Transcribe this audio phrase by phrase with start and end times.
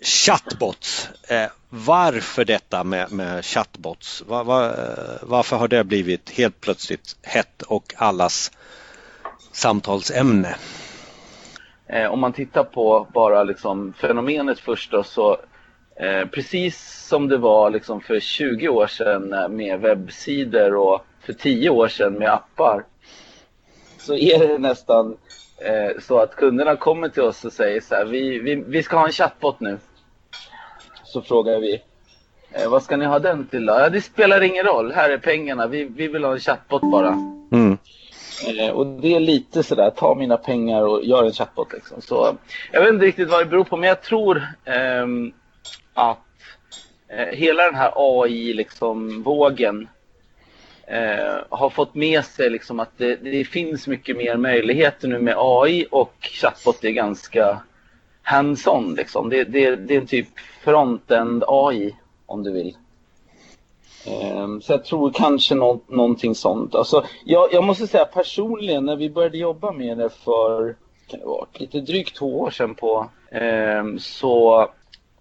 [0.00, 1.08] Chatbots.
[1.28, 4.22] Eh, varför detta med, med chatbots?
[4.26, 8.52] Var, var, eh, varför har det blivit helt plötsligt hett och allas
[9.52, 10.56] samtalsämne?
[11.86, 15.38] Eh, om man tittar på bara liksom fenomenet först då, så
[15.96, 21.32] eh, precis som det var liksom för 20 år sedan eh, med webbsidor och för
[21.32, 22.84] 10 år sedan med appar
[23.98, 25.16] så är det nästan
[26.00, 29.06] så att kunderna kommer till oss och säger så här, vi, vi, vi ska ha
[29.06, 29.78] en chatbot nu.
[31.04, 31.82] Så frågar vi,
[32.52, 33.72] eh, vad ska ni ha den till då?
[33.72, 37.08] Ja, det spelar ingen roll, här är pengarna, vi, vi vill ha en chatbot bara.
[37.52, 37.78] Mm.
[38.58, 42.00] Eh, och det är lite sådär, ta mina pengar och gör en chatbot liksom.
[42.00, 42.36] Så,
[42.72, 45.32] jag vet inte riktigt vad det beror på, men jag tror ehm,
[45.94, 46.18] att
[47.08, 49.88] eh, hela den här AI-vågen liksom,
[50.86, 55.34] eh, har fått med sig liksom att det, det, finns mycket mer möjligheter nu med
[55.38, 57.60] AI och chatbot är ganska
[58.22, 58.94] hands-on.
[58.94, 59.28] Liksom.
[59.28, 60.28] Det, det, det, är en typ
[60.64, 62.76] front-end AI om du vill.
[64.06, 66.74] Ehm, så jag tror kanske nå någonting sånt.
[66.74, 71.26] Alltså, jag, jag, måste säga personligen när vi började jobba med det för kan det
[71.26, 74.68] vara, lite drygt två år sedan på eh, så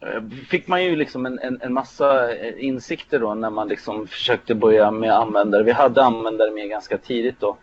[0.06, 4.08] Eh, fick man ju liksom en, en, en, massa eh, insikter då när man liksom
[4.08, 5.64] försökte börja med användare.
[5.64, 7.58] Vi hade användare med ganska tidigt då.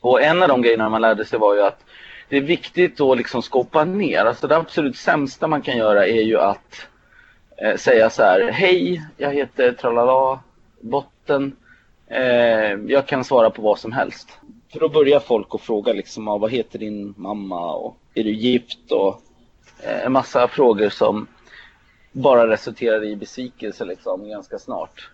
[0.00, 1.84] Och en av de grejerna man lärde sig var ju att
[2.28, 4.24] det är viktigt att liksom skopa ner.
[4.24, 6.86] Alltså det absolut sämsta man kan göra är ju att
[7.56, 8.50] eh, säga så här.
[8.50, 10.40] Hej, jag heter tralala,
[10.80, 11.56] botten.
[12.06, 14.38] Eh, jag kan svara på vad som helst.
[14.72, 18.92] För då börjar folk att fråga liksom, vad heter din mamma och är du gift
[18.92, 19.20] och
[19.82, 21.26] Eh, en massa frågor som
[22.12, 25.10] bara resulterar i besvikelse liksom ganska snart.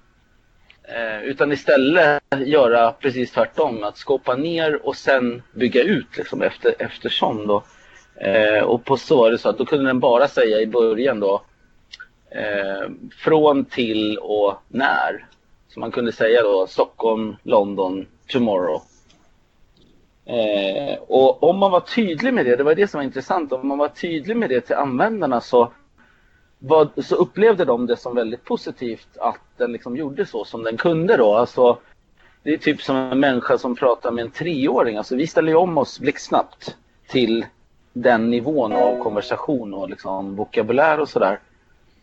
[0.83, 6.75] Eh, utan istället göra precis tvärtom, att skapa ner och sen bygga ut liksom efter,
[6.79, 7.63] eftersom då.
[8.15, 11.21] Eh, och på så var det så att då kunde den bara säga i början
[11.21, 11.43] då
[12.31, 15.27] eh, från till och när.
[15.69, 18.83] Så man kunde säga då Stockholm, London, tomorrow.
[20.27, 23.69] Eh, och om man var tydlig med det, det var det som var intressant, om
[23.69, 25.73] man var tydlig med det till användarna så,
[26.59, 30.77] var, så upplevde de det som väldigt positivt att den liksom gjorde så som den
[30.77, 31.35] kunde då.
[31.35, 31.79] Alltså,
[32.43, 34.97] det är typ som en människa som pratar med en treåring.
[34.97, 36.77] Alltså, vi ställer ju om oss blixtsnabbt
[37.09, 37.47] till
[37.93, 41.39] den nivån av konversation och liksom vokabulär och sådär.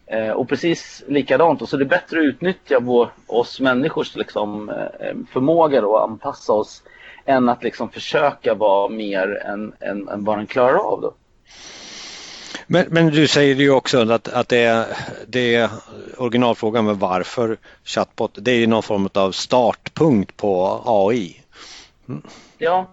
[0.06, 4.70] Eh, och precis likadant, och så det är bättre att utnyttja vår, oss människors liksom,
[4.70, 6.84] eh, förmåga då, att anpassa oss
[7.28, 11.02] än att liksom försöka vara mer än, än, än vad den klarar av.
[11.02, 11.14] Då.
[12.68, 14.86] Men, men du säger ju också att, att det, är,
[15.28, 15.70] det är
[16.18, 21.42] originalfrågan med varför chatbot, det är någon form av startpunkt på AI.
[22.10, 22.22] Mm.
[22.58, 22.88] Ja,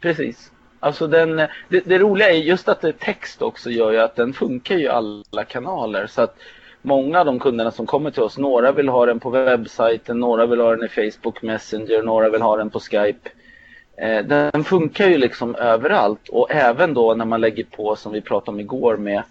[0.00, 0.50] precis.
[0.80, 4.16] Alltså den, det, det, roliga är just att det är text också gör ju att
[4.16, 6.06] den funkar i alla kanaler.
[6.06, 6.36] Så att
[6.82, 10.46] många av de kunderna som kommer till oss, några vill ha den på webbsajten, några
[10.46, 13.30] vill ha den i Facebook Messenger, några vill ha den på Skype.
[13.96, 18.20] Eh, den funkar ju liksom överallt och även då när man lägger på som vi
[18.20, 19.22] pratade om igår med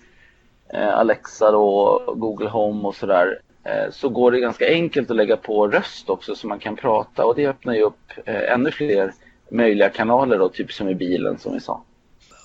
[0.73, 5.37] eh, Alexa och Google Home och sådär eh, så går det ganska enkelt att lägga
[5.37, 9.13] på röst också så man kan prata och det öppnar ju upp ännu fler
[9.51, 11.81] möjliga kanaler då, typ som i bilen som vi sa.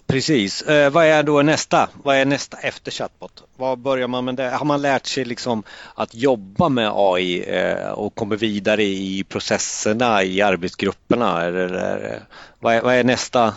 [0.06, 0.62] Precis.
[0.62, 1.88] Eh, vad är då nästa?
[2.02, 3.42] Vad är nästa efter chatbot?
[3.56, 4.50] Vad börjar man med det?
[4.50, 5.62] Har man lärt sig liksom
[5.94, 11.42] att jobba med AI eh, och kommer vidare i processerna i arbetsgrupperna?
[11.42, 12.20] Eller, eller eh,
[12.60, 13.54] vad, är, vad är nästa,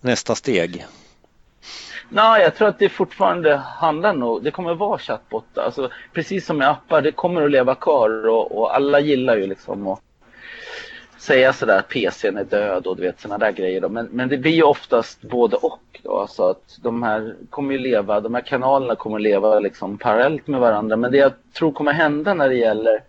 [0.00, 0.86] nästa steg?
[2.08, 5.58] Nej, jag tror att det fortfarande handlar nog, det kommer vara chatbot.
[5.58, 9.46] Alltså, precis som med appar, det kommer att leva kvar och, och alla gillar ju
[9.46, 10.00] liksom att
[11.24, 13.80] säga sådär att PCn är död och du vet sådana där grejer.
[13.80, 13.88] Då.
[13.88, 16.00] Men, men det blir ju oftast både och.
[16.02, 16.18] Då.
[16.18, 20.46] Alltså att de här kommer ju leva, de här kanalerna kommer att leva liksom parallellt
[20.46, 20.96] med varandra.
[20.96, 23.02] Men det jag tror kommer hända när det gäller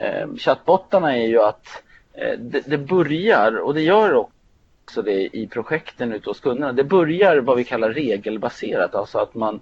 [0.00, 1.82] eh, chattbottarna är ju att
[2.12, 6.84] eh, det, det, börjar, och det gör också det i projekten ute hos kunderna, det
[6.84, 8.94] börjar vad vi kallar regelbaserat.
[8.94, 9.60] Alltså att man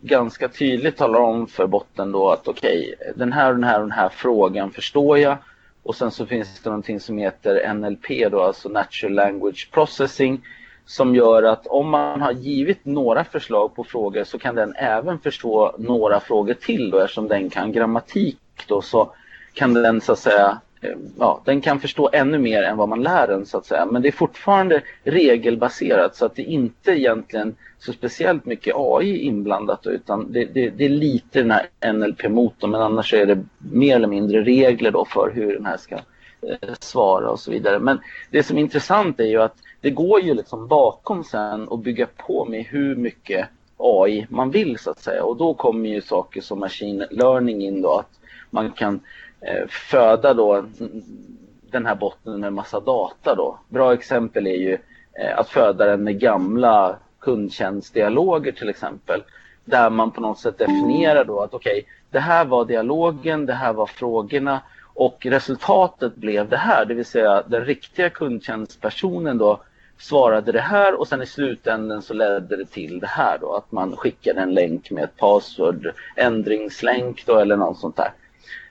[0.00, 3.80] ganska tydligt talar om för botten då att okej, okay, den här och den här
[3.80, 5.36] och den här frågan förstår jag
[5.84, 10.40] och sen så finns det någonting som heter NLP då, alltså Natural Language Processing
[10.86, 15.18] som gör att om man har givit några förslag på frågor så kan den även
[15.18, 16.98] förstå några frågor till då.
[16.98, 19.10] Eftersom den kan grammatik då så
[19.54, 23.02] kan den så att säga Eh, ja, den kan förstå ännu mer än vad man
[23.02, 23.86] lär den så att säga.
[23.86, 29.86] Men det är fortfarande regelbaserat så att det inte egentligen så speciellt mycket AI inblandat
[29.86, 34.08] utan det, det, det är lite den här NLP-motorn men annars är det mer eller
[34.08, 37.78] mindre regler då för hur den här ska eh, svara och så vidare.
[37.78, 38.00] Men
[38.30, 42.06] det som är intressant är ju att det går ju liksom bakom sen och bygga
[42.16, 45.24] på med hur mycket AI man vill så att säga.
[45.24, 48.20] Och då kommer ju saker som machine learning in då, att
[48.50, 49.00] man kan eh,
[49.46, 50.64] Eh, föda då
[51.70, 53.58] den här botten med massa data då.
[53.68, 54.78] Bra exempel är ju
[55.18, 59.22] eh, att föda den med gamla kundtjänstdialoger till exempel.
[59.64, 63.52] Där man på något sätt definierar då att okej, okay, det här var dialogen, det
[63.52, 64.60] här var frågorna
[64.94, 69.60] och resultatet blev det här, det vill säga den riktiga kundtjänstpersonen då
[69.98, 73.72] svarade det här och sen i slutändan så ledde det till det här då att
[73.72, 78.12] man skickade en länk med ett password ändringslänk då eller något sånt där.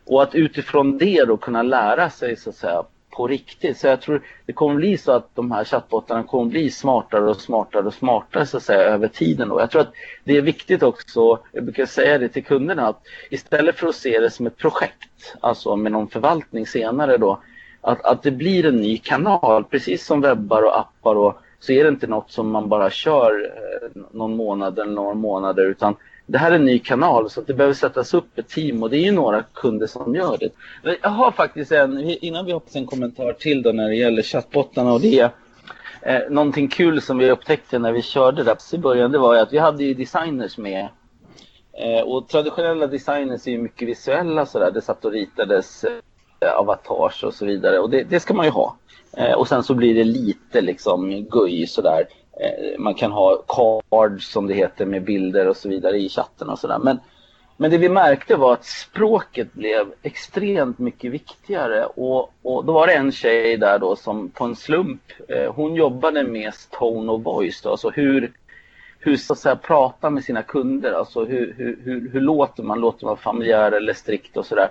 [0.06, 2.84] Och att utifrån det då kunna lära sig så att säga
[3.16, 3.78] på riktigt.
[3.78, 7.42] Så jag tror det kommer bli så att de här chattbottarna kommer bli smartare och
[7.42, 9.52] smartare och smartare så att säga över tiden.
[9.52, 13.02] Och jag tror att det är viktigt också, jag brukar säga det till kunderna, att
[13.30, 17.42] istället för att se det som ett projekt, alltså med någon förvaltning senare då,
[17.82, 21.84] att, att det blir en ny kanal, precis som webbar och appar och så är
[21.84, 26.38] det inte något som man bara kör eh, någon månad eller några månader utan det
[26.38, 29.06] här är en ny kanal så det behöver sättas upp ett team och det är
[29.06, 30.50] ju några kunder som gör det.
[31.02, 34.94] Jag har faktiskt en, innan vi hoppas en kommentar till då när det gäller chattbottarna
[34.94, 35.32] och det.
[36.02, 39.40] Eh, någonting kul som vi upptäckte när vi körde det i början det var ju
[39.40, 40.88] att vi hade ju designers med.
[41.74, 44.72] Eh, och traditionella designers är ju mycket visuella sådär.
[44.72, 48.52] Det satt och ritades eh, avatars och så vidare och det, det ska man ju
[48.52, 48.78] ha.
[49.18, 52.08] Eh, och sen så blir det lite liksom guj sådär.
[52.40, 56.50] Eh, man kan ha cards som det heter med bilder och så vidare i chatten
[56.50, 56.80] och sådär.
[56.80, 57.00] Men,
[57.58, 61.86] men det vi märkte var att språket blev extremt mycket viktigare.
[61.86, 65.76] Och, och då var det en tjej där då som på en slump, eh, hon
[65.76, 68.32] jobbade med tone of voice, då, alltså hur,
[69.00, 72.80] hur så att säga prata med sina kunder, alltså hur, hur, hur, hur låter man,
[72.80, 74.70] låter man familjär eller strikt och sådär.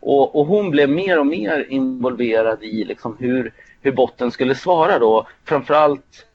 [0.00, 4.98] Och, och hon blev mer och mer involverad i liksom hur, hur botten skulle svara
[4.98, 6.26] då, framförallt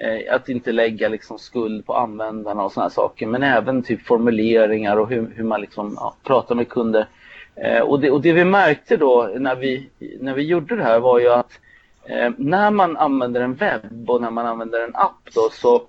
[0.00, 3.26] Eh, att inte lägga liksom skuld på användarna och sådana saker.
[3.26, 7.06] Men även typ formuleringar och hur, hur man liksom, ja, pratar med kunder.
[7.54, 9.90] Eh, och, det, och det vi märkte då när vi,
[10.20, 11.50] när vi gjorde det här var ju att
[12.04, 15.82] eh, när man använder en webb och när man använder en app då så,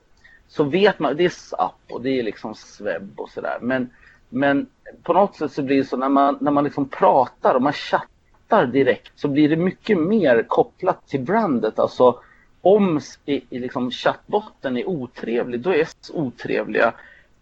[0.48, 3.58] så vet man, det är app och det är liksom webb och sådär.
[3.62, 3.90] Men,
[4.30, 4.68] men
[5.04, 7.74] på något sätt så blir det så när man, när man liksom pratar och man
[7.74, 11.80] chattar direkt så blir det mycket mer kopplat till brandet.
[11.80, 12.20] Alltså
[12.62, 16.94] om i, i liksom chattbotten är otrevlig, då är S otrevliga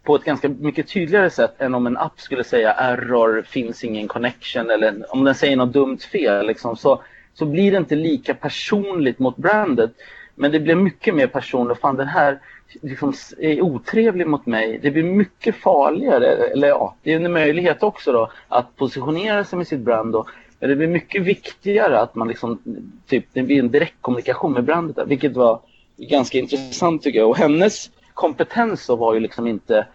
[0.03, 4.07] på ett ganska mycket tydligare sätt än om en app skulle säga error, finns ingen
[4.07, 7.03] connection eller om den säger något dumt fel liksom, så,
[7.33, 9.91] så blir det inte lika personligt mot brandet.
[10.35, 11.79] Men det blir mycket mer personligt.
[11.79, 12.39] Fan den här
[12.81, 14.79] liksom, är otrevlig mot mig.
[14.81, 19.57] Det blir mycket farligare, eller ja, det är en möjlighet också då att positionera sig
[19.57, 20.25] med sitt brand då,
[20.67, 22.59] det blir mycket viktigare att man liksom,
[23.07, 25.59] typ, det blir en direktkommunikation med brandet vilket var
[25.97, 27.29] ganska intressant tycker jag.
[27.29, 29.87] Och hennes kompetens var ju liksom inte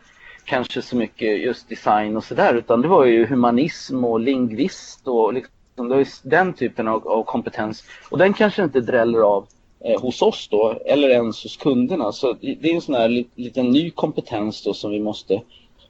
[0.44, 5.34] kanske så mycket just design och sådär utan det var ju humanism och lingvist och
[5.34, 7.84] liksom, det var den typen av, av, kompetens.
[8.10, 9.46] Och den kanske inte dräller av
[9.84, 12.12] eh, hos oss då eller ens hos kunderna.
[12.12, 15.42] Så det är en sån här liten ny kompetens då som vi måste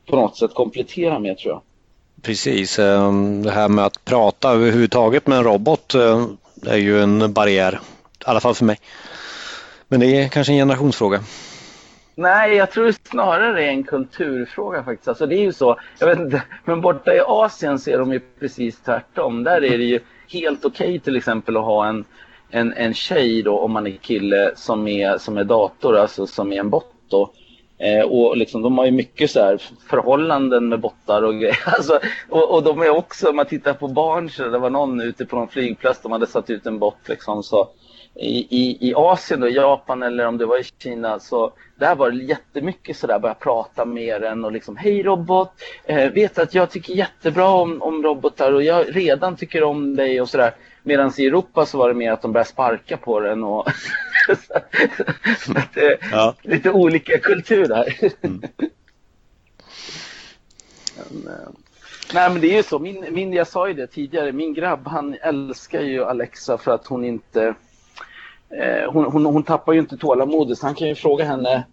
[0.07, 1.63] på något sätt komplettera med tror jag.
[2.23, 6.27] Precis, ehm, det här med att prata överhuvudtaget med en robot eh,
[6.67, 8.79] är ju en barriär, i alla fall för mig.
[9.89, 11.21] Men det är kanske en generationsfråga.
[12.15, 15.09] Nej, jag tror snarare det är en kulturfråga faktiskt.
[15.09, 18.21] Alltså det är ju så, jag vet inte, men borta i Asien ser de ju
[18.41, 19.45] precis tvärtom.
[19.45, 22.05] Där är det ju helt okej okay, till exempel att ha en,
[22.51, 26.53] en, en tjej då, om man är kille, som är, som är dator, alltså som
[26.53, 27.33] är en bot då.
[27.81, 31.59] Eh, och liksom, de har ju mycket så här förhållanden med bottar och grejer.
[31.67, 35.01] Alltså, och, och, de är också, om man tittar på barn, så det var någon
[35.01, 37.43] ute på någon flygplats, de hade satt ut en bot liksom.
[37.43, 37.69] Så
[38.15, 42.11] i, i, I Asien, då, Japan eller om det var i Kina, så där var
[42.11, 45.53] det jättemycket sådär, börja prata med den och liksom, hej robot,
[45.85, 50.21] eh, vet att jag tycker jättebra om, om robotar och jag redan tycker om dig
[50.21, 50.55] och sådär.
[50.83, 53.69] Medan i Europa så var det mer att de började sparka på den och
[55.75, 56.35] det, ja.
[56.43, 57.97] lite olika kultur där.
[58.23, 58.43] Mm.
[61.11, 61.49] men, eh,
[62.15, 64.87] nej men det är ju så, min, min, jag sa ju det tidigare, min grabb
[64.87, 67.55] han älskar ju Alexa för att hon inte
[68.51, 71.65] eh, hon, hon, hon, tappar ju inte tålamodet så han kan ju fråga henne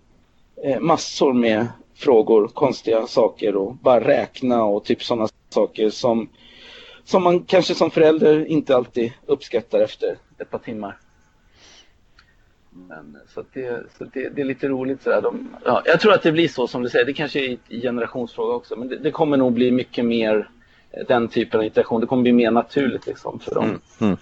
[0.64, 6.30] eh, massor med frågor, konstiga saker och bara räkna och typ sådana saker som
[7.08, 10.98] som man kanske som förälder inte alltid uppskattar efter ett par timmar.
[12.88, 15.22] Men, så det, så det, det, är lite roligt sådär.
[15.22, 17.82] De, ja, jag tror att det blir så som du säger, det kanske är en
[17.82, 20.50] generationsfråga också, men det, det, kommer nog bli mycket mer
[20.92, 22.02] eh, den typen av interaktion.
[22.02, 23.64] Det kommer bli mer naturligt liksom för dem.
[23.64, 24.18] Mm, mm.